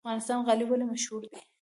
[0.03, 1.39] د افغانستان غالۍ ولې مشهورې دي؟